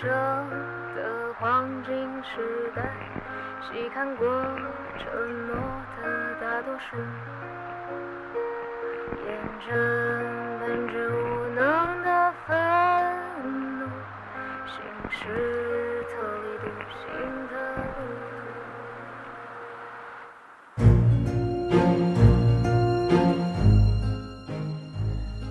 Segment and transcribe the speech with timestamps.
[0.00, 0.06] 舍
[0.94, 1.92] 的黄金
[2.22, 2.82] 时代，
[3.62, 4.28] 细看过
[4.96, 5.10] 沉
[5.48, 5.56] 默
[5.96, 6.00] 的
[6.40, 6.96] 大多数，
[9.26, 9.28] 验
[9.66, 9.74] 证
[10.60, 11.16] 本质无
[11.52, 11.58] 能
[12.04, 12.54] 的愤
[13.80, 13.82] 怒，
[14.68, 14.76] 行
[15.10, 15.20] 尸
[16.04, 17.02] 特立独行
[17.48, 17.52] 的。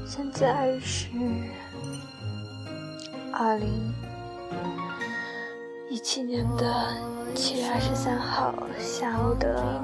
[0.05, 0.95] 现在是。
[3.39, 3.93] 二零
[5.97, 6.93] 一七年的
[7.33, 9.83] 七月二十三号下午的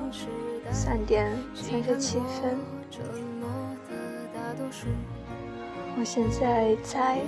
[0.72, 2.56] 三点三十七分，
[5.98, 7.20] 我现在在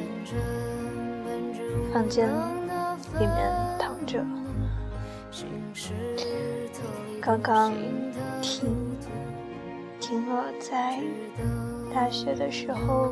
[1.92, 2.30] 房间
[3.18, 4.24] 里面躺着，
[7.20, 7.74] 刚刚
[8.40, 8.70] 听
[10.00, 11.02] 听了在
[11.92, 13.12] 大学的时候。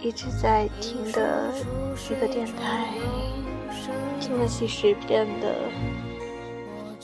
[0.00, 1.50] 一直在听的
[2.10, 2.92] 一个电台，
[4.24, 5.54] 听了几十遍的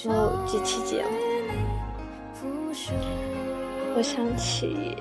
[0.06, 1.10] 某几期节目，
[3.94, 4.96] 我想起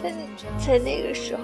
[0.00, 0.12] 在
[0.64, 1.42] 在那个时候，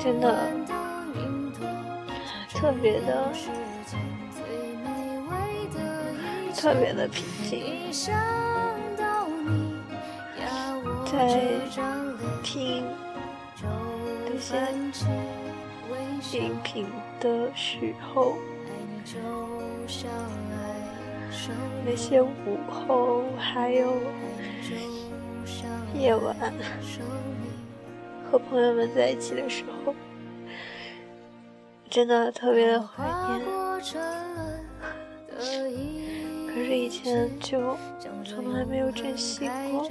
[0.00, 0.36] 真的
[2.52, 3.32] 特别的
[6.56, 7.24] 特别的平
[7.92, 8.12] 静。
[11.10, 11.40] 在
[12.42, 12.84] 听
[14.30, 14.38] 那
[16.20, 16.86] 些音频
[17.18, 18.36] 的时候，
[21.84, 23.94] 那些午后还有
[25.94, 26.36] 夜晚，
[28.30, 29.94] 和朋友们在一起的时候，
[31.88, 33.40] 真的特别的怀念。
[36.46, 37.76] 可是以前就
[38.24, 39.88] 从来没有珍惜过。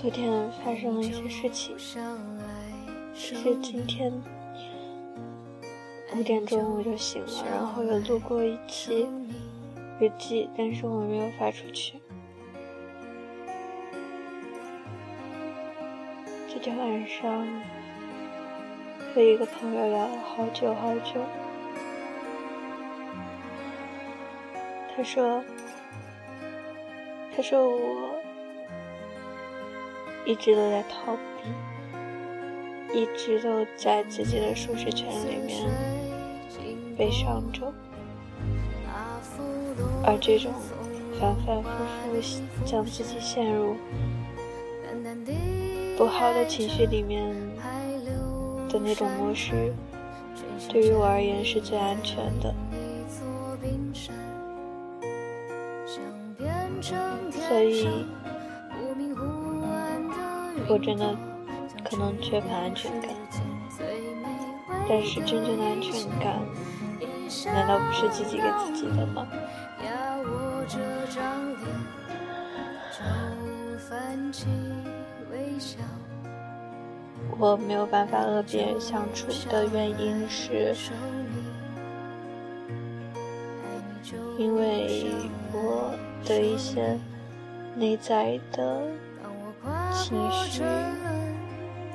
[0.00, 1.76] 昨天发生了一些事情，
[3.14, 4.10] 其实今天
[6.16, 9.06] 五点钟我就醒了，然后又录过一期
[9.98, 12.00] 日记，但是我没有发出去。
[16.48, 17.46] 昨天晚上
[19.14, 21.20] 和一个朋友聊了好久好久，
[24.96, 25.44] 他说，
[27.36, 28.19] 他说我。
[30.26, 35.68] 一直都在逃避，一直都在自己的舒适圈里面
[36.96, 37.72] 悲伤着，
[40.04, 40.52] 而这种
[41.18, 41.68] 反反复
[42.20, 43.74] 复将自己陷入
[45.96, 47.34] 不好的情绪里面
[48.68, 49.74] 的那种模式，
[50.68, 52.54] 对于我而言是最安全的，
[57.48, 57.88] 所以。
[60.72, 61.16] 我真的
[61.82, 63.10] 可能缺乏安全感，
[64.88, 66.38] 但是真正的安全感，
[67.46, 69.26] 难道不是自己给自己的吗？
[77.36, 80.76] 我没有办法和别人相处的原因是，
[84.38, 85.10] 因为
[85.52, 85.92] 我
[86.24, 86.96] 的一些
[87.74, 88.80] 内在的。
[89.92, 90.62] 情绪，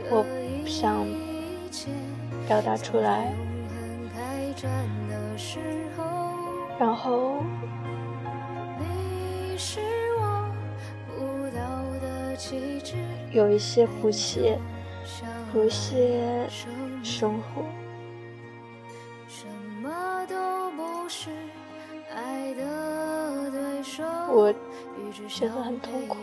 [0.10, 1.06] 我不想
[2.48, 3.34] 表达出来，
[6.80, 7.44] 然后
[13.32, 14.60] 有一些不屑，
[15.52, 16.48] 不屑
[17.04, 17.64] 生活，
[24.32, 24.54] 我
[25.28, 26.18] 觉得很痛苦。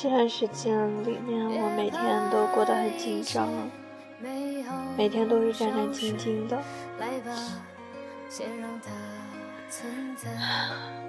[0.00, 0.72] 这段时间
[1.02, 3.48] 里面，我每天都过得很紧张，
[4.96, 6.56] 每天都是战战兢兢的。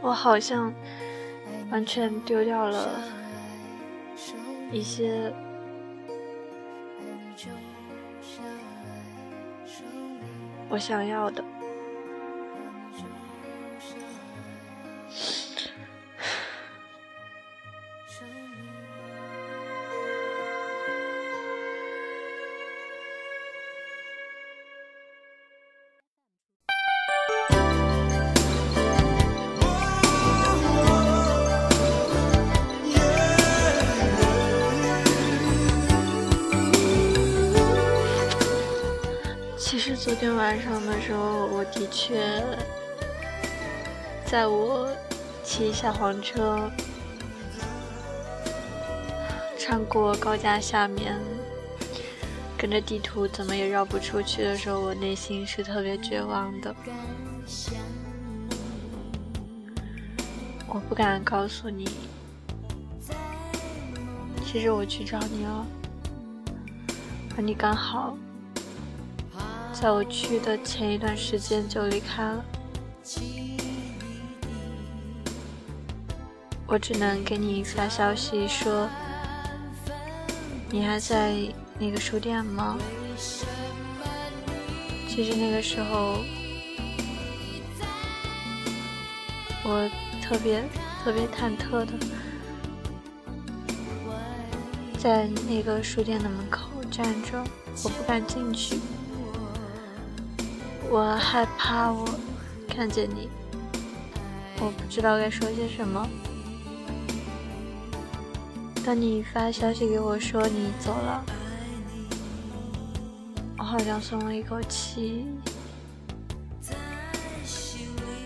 [0.02, 0.74] 我好像
[1.70, 3.00] 完全丢掉了
[4.72, 5.32] 一些
[10.68, 11.44] 我想要的。
[39.60, 42.42] 其实昨天晚上的时候，我的确
[44.26, 44.90] 在我
[45.44, 46.72] 骑小黄车
[49.58, 51.20] 穿过高架下面，
[52.58, 56.74] 跟着地图怎么也绕不出去的时候，我内心是特别绝望的。
[60.68, 61.86] 我不敢告诉你，
[64.46, 65.68] 其实我去找你了，
[67.36, 68.18] 而你刚好。
[69.82, 72.44] 在我去的前一段时间就离开了，
[76.68, 78.90] 我只能给你发消息说，
[80.70, 81.34] 你还在
[81.80, 82.78] 那个书店吗？
[85.08, 86.18] 其实那个时候，
[89.64, 89.90] 我
[90.22, 90.62] 特别
[91.06, 91.94] 特别忐忑的，
[94.98, 97.42] 在那个书店的门口站着，
[97.86, 98.78] 我不敢进去。
[100.92, 102.04] 我害怕我
[102.68, 103.30] 看见你，
[104.60, 106.10] 我不知道该说些什么。
[108.84, 111.24] 当你发消息给我说你走了，
[113.60, 115.28] 我好像松了一口气，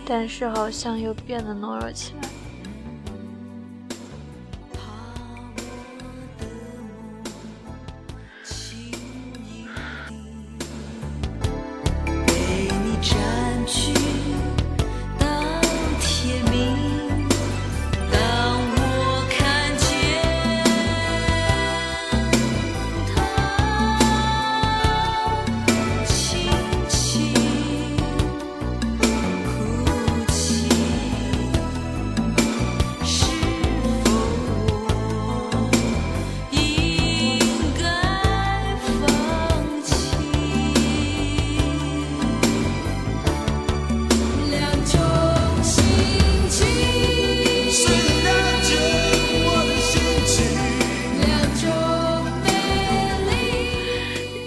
[0.06, 2.30] 但是好像又变得懦弱起来。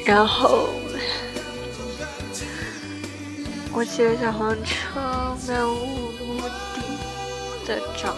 [0.06, 0.68] 然后，
[3.72, 5.00] 我骑着小黄车
[5.48, 6.40] 漫无目
[6.76, 8.14] 的的找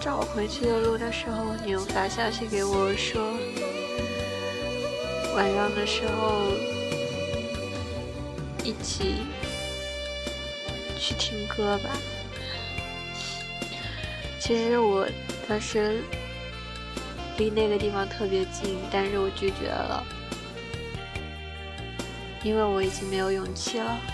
[0.00, 3.20] 找回去的路的时候，你又发消息给我说，
[5.34, 6.52] 晚上的时候
[8.62, 9.26] 一起
[10.96, 11.90] 去听歌吧。
[14.38, 15.04] 其实我
[15.48, 16.00] 当时
[17.38, 20.06] 离那个地方特别近，但是我拒绝了。
[22.44, 24.13] 因为我已经没有勇气了。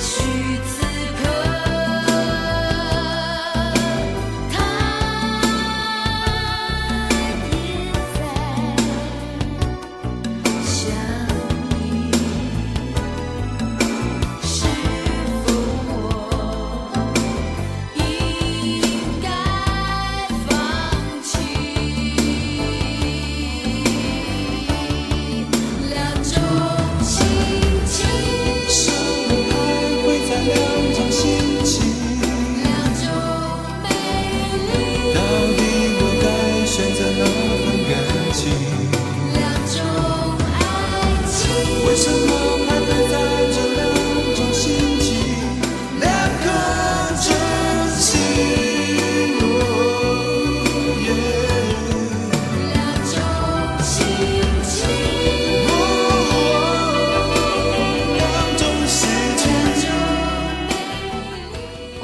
[0.00, 0.79] 许。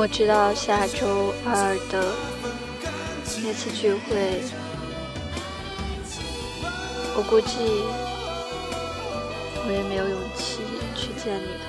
[0.06, 2.14] 我知道下周二的
[3.42, 4.40] 那次聚会，
[7.16, 7.56] 我估计
[9.66, 10.60] 我也没有勇气
[10.94, 11.64] 去见你的，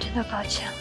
[0.00, 0.79] 真的抱歉。